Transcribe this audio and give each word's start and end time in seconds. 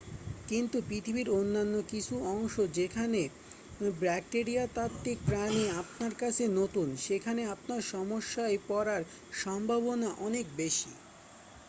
কিন্তু 0.47 0.77
পৃথিবীর 0.87 1.27
অন্যান্য 1.35 1.75
কিছু 1.91 2.13
অংশ 2.33 2.55
যেখানে 2.77 3.21
ব্যাকটেরিয়াতাত্ত্বিক 3.99 5.17
প্রাণী 5.27 5.63
আপনার 5.81 6.13
কাছে 6.15 6.43
নতুন 6.59 6.87
সেখানে 7.05 7.41
আপনার 7.55 7.81
সমস্যায় 7.91 8.57
পড়ার 8.69 9.01
সম্ভাবনা 9.39 10.09
অনেক 10.21 10.45
বেশি 10.57 10.91